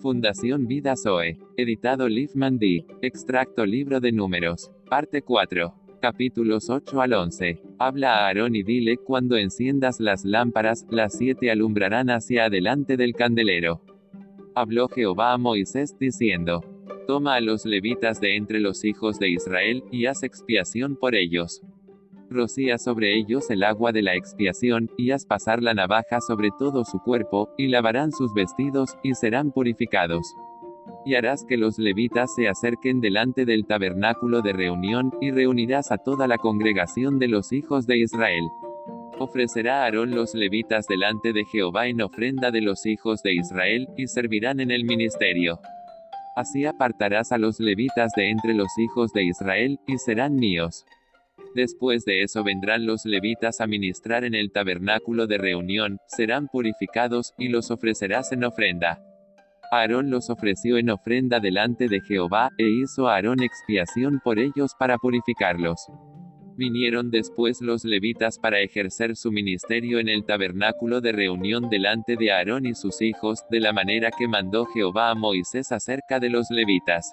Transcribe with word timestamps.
Fundación 0.00 0.66
Vida 0.66 0.94
Zoe. 0.96 1.36
Editado 1.58 2.08
Liefman 2.08 2.58
D. 2.58 2.86
Extracto 3.02 3.66
Libro 3.66 4.00
de 4.00 4.12
Números. 4.12 4.70
Parte 4.88 5.20
4. 5.20 5.74
Capítulos 6.00 6.70
8 6.70 7.02
al 7.02 7.12
11. 7.12 7.60
Habla 7.78 8.14
a 8.14 8.26
Aarón 8.26 8.56
y 8.56 8.62
dile, 8.62 8.96
cuando 8.96 9.36
enciendas 9.36 10.00
las 10.00 10.24
lámparas, 10.24 10.86
las 10.88 11.18
siete 11.18 11.50
alumbrarán 11.50 12.08
hacia 12.08 12.46
adelante 12.46 12.96
del 12.96 13.12
candelero. 13.12 13.82
Habló 14.54 14.88
Jehová 14.88 15.34
a 15.34 15.38
Moisés 15.38 15.94
diciendo, 15.98 16.64
Toma 17.06 17.34
a 17.34 17.40
los 17.42 17.66
levitas 17.66 18.20
de 18.22 18.36
entre 18.36 18.58
los 18.58 18.84
hijos 18.86 19.18
de 19.18 19.28
Israel, 19.28 19.84
y 19.92 20.06
haz 20.06 20.22
expiación 20.22 20.96
por 20.96 21.14
ellos. 21.14 21.60
Rocía 22.30 22.78
sobre 22.78 23.18
ellos 23.18 23.50
el 23.50 23.64
agua 23.64 23.90
de 23.90 24.02
la 24.02 24.14
expiación, 24.14 24.88
y 24.96 25.10
haz 25.10 25.26
pasar 25.26 25.64
la 25.64 25.74
navaja 25.74 26.20
sobre 26.20 26.50
todo 26.56 26.84
su 26.84 27.00
cuerpo, 27.00 27.48
y 27.58 27.66
lavarán 27.66 28.12
sus 28.12 28.32
vestidos, 28.32 28.96
y 29.02 29.14
serán 29.14 29.50
purificados. 29.50 30.36
Y 31.04 31.16
harás 31.16 31.44
que 31.44 31.56
los 31.56 31.76
levitas 31.80 32.32
se 32.36 32.48
acerquen 32.48 33.00
delante 33.00 33.44
del 33.44 33.66
tabernáculo 33.66 34.42
de 34.42 34.52
reunión, 34.52 35.12
y 35.20 35.32
reunirás 35.32 35.90
a 35.90 35.98
toda 35.98 36.28
la 36.28 36.38
congregación 36.38 37.18
de 37.18 37.26
los 37.26 37.52
hijos 37.52 37.88
de 37.88 37.98
Israel. 37.98 38.44
Ofrecerá 39.18 39.82
Aarón 39.82 40.12
los 40.12 40.32
levitas 40.32 40.86
delante 40.86 41.32
de 41.32 41.44
Jehová 41.46 41.88
en 41.88 42.00
ofrenda 42.00 42.52
de 42.52 42.60
los 42.60 42.86
hijos 42.86 43.24
de 43.24 43.34
Israel, 43.34 43.88
y 43.96 44.06
servirán 44.06 44.60
en 44.60 44.70
el 44.70 44.84
ministerio. 44.84 45.58
Así 46.36 46.64
apartarás 46.64 47.32
a 47.32 47.38
los 47.38 47.58
levitas 47.58 48.12
de 48.14 48.30
entre 48.30 48.54
los 48.54 48.68
hijos 48.78 49.12
de 49.12 49.24
Israel, 49.24 49.80
y 49.88 49.98
serán 49.98 50.36
míos. 50.36 50.84
Después 51.54 52.04
de 52.04 52.22
eso 52.22 52.44
vendrán 52.44 52.86
los 52.86 53.04
levitas 53.04 53.60
a 53.60 53.66
ministrar 53.66 54.24
en 54.24 54.34
el 54.34 54.52
tabernáculo 54.52 55.26
de 55.26 55.38
reunión, 55.38 55.98
serán 56.06 56.48
purificados, 56.48 57.34
y 57.38 57.48
los 57.48 57.70
ofrecerás 57.70 58.32
en 58.32 58.44
ofrenda. 58.44 59.02
Aarón 59.72 60.10
los 60.10 60.30
ofreció 60.30 60.78
en 60.78 60.90
ofrenda 60.90 61.38
delante 61.38 61.88
de 61.88 62.00
Jehová, 62.00 62.50
e 62.58 62.68
hizo 62.68 63.08
Aarón 63.08 63.42
expiación 63.42 64.20
por 64.22 64.38
ellos 64.38 64.72
para 64.78 64.98
purificarlos. 64.98 65.86
Vinieron 66.56 67.10
después 67.10 67.60
los 67.62 67.84
levitas 67.84 68.38
para 68.38 68.60
ejercer 68.60 69.16
su 69.16 69.32
ministerio 69.32 69.98
en 69.98 70.08
el 70.08 70.24
tabernáculo 70.24 71.00
de 71.00 71.12
reunión 71.12 71.70
delante 71.70 72.16
de 72.16 72.32
Aarón 72.32 72.66
y 72.66 72.74
sus 72.74 73.00
hijos, 73.00 73.44
de 73.48 73.60
la 73.60 73.72
manera 73.72 74.10
que 74.10 74.28
mandó 74.28 74.66
Jehová 74.66 75.10
a 75.10 75.14
Moisés 75.14 75.72
acerca 75.72 76.18
de 76.20 76.30
los 76.30 76.50
levitas. 76.50 77.12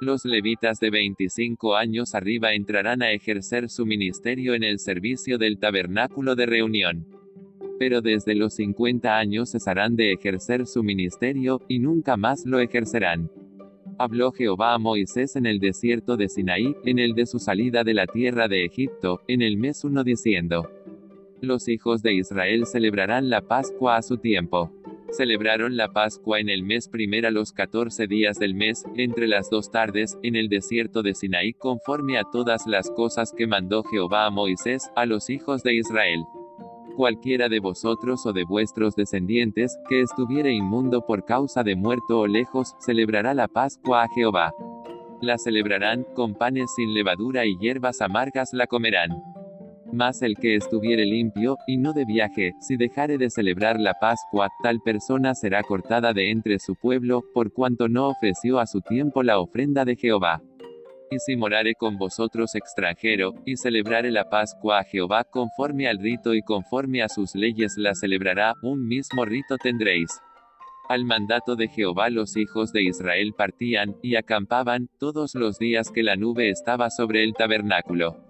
Los 0.00 0.24
levitas 0.24 0.78
de 0.78 0.90
25 0.90 1.74
años 1.74 2.14
arriba 2.14 2.54
entrarán 2.54 3.02
a 3.02 3.10
ejercer 3.10 3.68
su 3.68 3.84
ministerio 3.84 4.54
en 4.54 4.62
el 4.62 4.78
servicio 4.78 5.38
del 5.38 5.58
tabernáculo 5.58 6.36
de 6.36 6.46
reunión. 6.46 7.04
Pero 7.80 8.00
desde 8.00 8.36
los 8.36 8.54
50 8.54 9.18
años 9.18 9.50
cesarán 9.50 9.96
de 9.96 10.12
ejercer 10.12 10.66
su 10.66 10.84
ministerio, 10.84 11.62
y 11.66 11.80
nunca 11.80 12.16
más 12.16 12.46
lo 12.46 12.60
ejercerán. 12.60 13.28
Habló 13.98 14.30
Jehová 14.30 14.74
a 14.74 14.78
Moisés 14.78 15.34
en 15.34 15.46
el 15.46 15.58
desierto 15.58 16.16
de 16.16 16.28
Sinaí, 16.28 16.76
en 16.84 17.00
el 17.00 17.14
de 17.14 17.26
su 17.26 17.40
salida 17.40 17.82
de 17.82 17.94
la 17.94 18.06
tierra 18.06 18.46
de 18.46 18.64
Egipto, 18.64 19.22
en 19.26 19.42
el 19.42 19.56
mes 19.56 19.82
1 19.82 20.04
diciendo. 20.04 20.70
Los 21.40 21.66
hijos 21.66 22.02
de 22.02 22.14
Israel 22.14 22.66
celebrarán 22.66 23.30
la 23.30 23.40
Pascua 23.40 23.96
a 23.96 24.02
su 24.02 24.18
tiempo. 24.18 24.72
Celebraron 25.10 25.76
la 25.76 25.88
Pascua 25.88 26.38
en 26.38 26.50
el 26.50 26.62
mes 26.62 26.86
primero 26.86 27.28
a 27.28 27.30
los 27.30 27.52
14 27.52 28.06
días 28.06 28.38
del 28.38 28.54
mes, 28.54 28.84
entre 28.94 29.26
las 29.26 29.48
dos 29.48 29.70
tardes, 29.70 30.18
en 30.22 30.36
el 30.36 30.48
desierto 30.48 31.02
de 31.02 31.14
Sinaí 31.14 31.54
conforme 31.54 32.18
a 32.18 32.24
todas 32.24 32.66
las 32.66 32.90
cosas 32.90 33.32
que 33.36 33.46
mandó 33.46 33.82
Jehová 33.84 34.26
a 34.26 34.30
Moisés, 34.30 34.90
a 34.94 35.06
los 35.06 35.30
hijos 35.30 35.62
de 35.62 35.76
Israel. 35.76 36.24
Cualquiera 36.94 37.48
de 37.48 37.58
vosotros 37.58 38.26
o 38.26 38.32
de 38.34 38.44
vuestros 38.44 38.96
descendientes, 38.96 39.78
que 39.88 40.02
estuviere 40.02 40.52
inmundo 40.52 41.06
por 41.06 41.24
causa 41.24 41.62
de 41.62 41.74
muerto 41.74 42.20
o 42.20 42.26
lejos, 42.26 42.74
celebrará 42.78 43.32
la 43.32 43.48
Pascua 43.48 44.02
a 44.02 44.08
Jehová. 44.08 44.52
La 45.22 45.38
celebrarán, 45.38 46.04
con 46.14 46.34
panes 46.34 46.70
sin 46.76 46.92
levadura 46.92 47.46
y 47.46 47.56
hierbas 47.58 48.02
amargas 48.02 48.52
la 48.52 48.66
comerán. 48.66 49.10
Mas 49.92 50.20
el 50.20 50.36
que 50.36 50.54
estuviere 50.54 51.06
limpio, 51.06 51.56
y 51.66 51.78
no 51.78 51.94
de 51.94 52.04
viaje, 52.04 52.52
si 52.60 52.76
dejare 52.76 53.16
de 53.16 53.30
celebrar 53.30 53.80
la 53.80 53.94
Pascua, 53.94 54.48
tal 54.62 54.80
persona 54.84 55.34
será 55.34 55.62
cortada 55.62 56.12
de 56.12 56.30
entre 56.30 56.58
su 56.58 56.74
pueblo, 56.74 57.24
por 57.32 57.52
cuanto 57.52 57.88
no 57.88 58.08
ofreció 58.08 58.58
a 58.60 58.66
su 58.66 58.82
tiempo 58.82 59.22
la 59.22 59.38
ofrenda 59.38 59.86
de 59.86 59.96
Jehová. 59.96 60.42
Y 61.10 61.18
si 61.20 61.36
morare 61.36 61.74
con 61.74 61.96
vosotros 61.96 62.54
extranjero, 62.54 63.32
y 63.46 63.56
celebrare 63.56 64.10
la 64.10 64.28
Pascua 64.28 64.80
a 64.80 64.84
Jehová 64.84 65.24
conforme 65.24 65.88
al 65.88 65.98
rito 65.98 66.34
y 66.34 66.42
conforme 66.42 67.02
a 67.02 67.08
sus 67.08 67.34
leyes 67.34 67.74
la 67.78 67.94
celebrará, 67.94 68.54
un 68.62 68.86
mismo 68.86 69.24
rito 69.24 69.56
tendréis. 69.56 70.10
Al 70.90 71.06
mandato 71.06 71.56
de 71.56 71.68
Jehová 71.68 72.10
los 72.10 72.36
hijos 72.36 72.72
de 72.72 72.82
Israel 72.82 73.32
partían, 73.36 73.96
y 74.02 74.16
acampaban, 74.16 74.90
todos 74.98 75.34
los 75.34 75.58
días 75.58 75.90
que 75.90 76.02
la 76.02 76.16
nube 76.16 76.50
estaba 76.50 76.90
sobre 76.90 77.24
el 77.24 77.32
tabernáculo. 77.32 78.27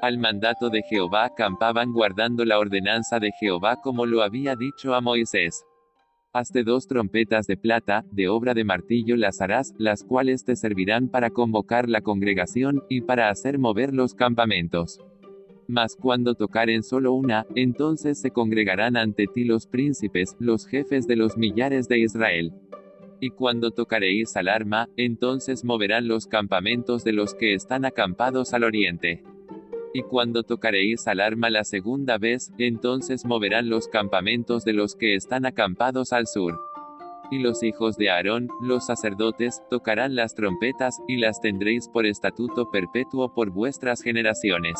Al 0.00 0.16
mandato 0.16 0.70
de 0.70 0.82
Jehová 0.82 1.24
acampaban 1.24 1.92
guardando 1.92 2.44
la 2.44 2.60
ordenanza 2.60 3.18
de 3.18 3.32
Jehová 3.40 3.80
como 3.82 4.06
lo 4.06 4.22
había 4.22 4.54
dicho 4.54 4.94
a 4.94 5.00
Moisés. 5.00 5.64
Hazte 6.32 6.62
dos 6.62 6.86
trompetas 6.86 7.48
de 7.48 7.56
plata, 7.56 8.04
de 8.12 8.28
obra 8.28 8.54
de 8.54 8.62
martillo 8.62 9.16
las 9.16 9.40
harás, 9.40 9.74
las 9.76 10.04
cuales 10.04 10.44
te 10.44 10.54
servirán 10.54 11.08
para 11.08 11.30
convocar 11.30 11.88
la 11.88 12.00
congregación, 12.00 12.84
y 12.88 13.00
para 13.00 13.28
hacer 13.28 13.58
mover 13.58 13.92
los 13.92 14.14
campamentos. 14.14 15.00
Mas 15.66 15.96
cuando 15.96 16.36
tocaren 16.36 16.84
solo 16.84 17.12
una, 17.12 17.44
entonces 17.56 18.20
se 18.20 18.30
congregarán 18.30 18.96
ante 18.96 19.26
ti 19.26 19.42
los 19.42 19.66
príncipes, 19.66 20.36
los 20.38 20.66
jefes 20.66 21.08
de 21.08 21.16
los 21.16 21.36
millares 21.36 21.88
de 21.88 21.98
Israel. 21.98 22.52
Y 23.20 23.30
cuando 23.30 23.72
tocaréis 23.72 24.36
al 24.36 24.46
arma, 24.46 24.88
entonces 24.96 25.64
moverán 25.64 26.06
los 26.06 26.28
campamentos 26.28 27.02
de 27.02 27.14
los 27.14 27.34
que 27.34 27.54
están 27.54 27.84
acampados 27.84 28.54
al 28.54 28.62
oriente. 28.62 29.24
Y 29.94 30.02
cuando 30.02 30.42
tocaréis 30.42 31.06
al 31.06 31.20
arma 31.20 31.50
la 31.50 31.64
segunda 31.64 32.18
vez, 32.18 32.52
entonces 32.58 33.24
moverán 33.24 33.68
los 33.68 33.88
campamentos 33.88 34.64
de 34.64 34.74
los 34.74 34.94
que 34.94 35.14
están 35.14 35.46
acampados 35.46 36.12
al 36.12 36.26
sur. 36.26 36.60
Y 37.30 37.38
los 37.38 37.62
hijos 37.62 37.96
de 37.96 38.10
Aarón, 38.10 38.48
los 38.60 38.86
sacerdotes, 38.86 39.62
tocarán 39.70 40.14
las 40.14 40.34
trompetas, 40.34 41.00
y 41.06 41.16
las 41.16 41.40
tendréis 41.40 41.88
por 41.88 42.06
estatuto 42.06 42.70
perpetuo 42.70 43.34
por 43.34 43.50
vuestras 43.50 44.02
generaciones. 44.02 44.78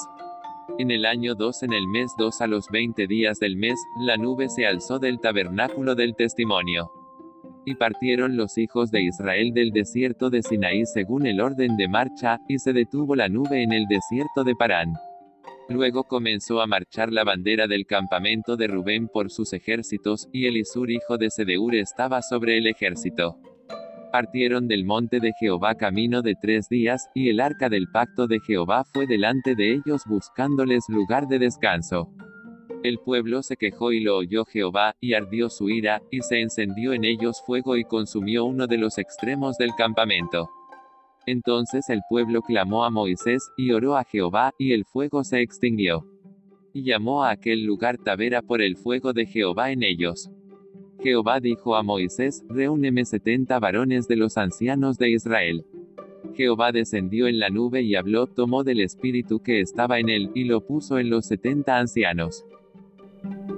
En 0.79 0.91
el 0.91 1.07
año 1.07 1.35
2 1.35 1.63
en 1.65 1.73
el 1.73 1.89
mes 1.89 2.13
2 2.19 2.41
a 2.41 2.47
los 2.47 2.69
20 2.69 3.07
días 3.07 3.39
del 3.41 3.57
mes, 3.57 3.79
la 4.01 4.17
nube 4.17 4.49
se 4.49 4.67
alzó 4.67 4.99
del 4.99 5.19
tabernáculo 5.21 5.95
del 5.95 6.15
testimonio. 6.15 6.93
Y 7.69 7.75
partieron 7.75 8.39
los 8.39 8.57
hijos 8.57 8.91
de 8.91 9.03
Israel 9.03 9.53
del 9.53 9.73
desierto 9.73 10.31
de 10.31 10.43
Sinaí 10.43 10.87
según 10.87 11.27
el 11.27 11.39
orden 11.39 11.77
de 11.77 11.87
marcha, 11.87 12.41
y 12.49 12.59
se 12.59 12.73
detuvo 12.73 13.15
la 13.15 13.29
nube 13.29 13.63
en 13.63 13.75
el 13.75 13.85
desierto 13.85 14.43
de 14.43 14.55
Parán. 14.55 14.95
Luego 15.69 16.05
comenzó 16.05 16.63
a 16.63 16.67
marchar 16.67 17.13
la 17.13 17.25
bandera 17.25 17.67
del 17.67 17.85
campamento 17.85 18.57
de 18.57 18.69
Rubén 18.69 19.07
por 19.07 19.31
sus 19.31 19.53
ejércitos, 19.53 20.31
y 20.33 20.47
Elisur 20.47 20.91
hijo 20.91 21.19
de 21.19 21.29
Sedeur 21.29 21.75
estaba 21.75 22.23
sobre 22.23 22.57
el 22.57 22.69
ejército. 22.69 23.39
Partieron 24.11 24.67
del 24.67 24.87
monte 24.87 25.21
de 25.21 25.35
Jehová 25.39 25.75
camino 25.75 26.23
de 26.23 26.37
tres 26.41 26.71
días, 26.71 27.11
y 27.15 27.29
el 27.29 27.39
arca 27.39 27.69
del 27.69 27.89
pacto 27.93 28.27
de 28.27 28.41
Jehová 28.41 28.85
fue 28.95 29.07
delante 29.07 29.55
de 29.55 29.75
ellos 29.75 30.05
buscándoles 30.07 30.85
lugar 30.89 31.29
de 31.29 31.39
descanso. 31.39 32.09
El 32.85 32.99
pueblo 32.99 33.43
se 33.43 33.57
quejó 33.57 33.91
y 33.91 34.01
lo 34.01 34.19
oyó 34.19 34.45
Jehová, 34.45 34.95
y 35.01 35.15
ardió 35.15 35.51
su 35.51 35.69
ira, 35.69 36.01
y 36.13 36.21
se 36.21 36.41
encendió 36.41 36.93
en 36.93 37.05
ellos 37.05 37.43
fuego 37.45 37.77
y 37.77 37.85
consumió 37.85 38.45
uno 38.45 38.69
de 38.69 38.79
los 38.79 38.99
extremos 38.99 39.59
del 39.59 39.75
campamento. 39.77 40.49
Entonces 41.27 41.91
el 41.91 42.01
pueblo 42.09 42.41
clamó 42.41 42.85
a 42.85 42.91
Moisés, 42.91 43.51
y 43.57 43.73
oró 43.73 43.97
a 43.97 44.05
Jehová, 44.05 44.55
y 44.59 44.73
el 44.73 44.85
fuego 44.85 45.25
se 45.25 45.41
extinguió. 45.41 46.07
Y 46.73 46.85
llamó 46.85 47.25
a 47.25 47.31
aquel 47.31 47.65
lugar 47.65 47.99
Tavera 47.99 48.43
por 48.43 48.63
el 48.63 48.77
fuego 48.77 49.13
de 49.13 49.27
Jehová 49.27 49.73
en 49.73 49.83
ellos. 49.83 50.31
Jehová 51.03 51.41
dijo 51.41 51.75
a 51.75 51.83
Moisés, 51.83 52.45
Reúneme 52.49 53.05
setenta 53.05 53.59
varones 53.59 54.07
de 54.07 54.17
los 54.17 54.37
ancianos 54.37 54.99
de 54.99 55.11
Israel. 55.11 55.65
Jehová 56.35 56.71
descendió 56.71 57.27
en 57.27 57.41
la 57.41 57.51
nube 57.51 57.83
y 57.83 57.97
habló, 57.97 58.29
tomó 58.29 58.63
del 58.63 58.81
espíritu 58.81 59.41
que 59.41 59.61
estaba 59.61 59.99
en 59.99 60.09
él, 60.09 60.31
y 60.35 60.45
lo 60.45 60.65
puso 60.65 60.99
en 60.99 61.11
los 61.11 61.27
setenta 61.27 61.79
ancianos. 61.79 62.45
thank 63.23 63.49
you 63.51 63.58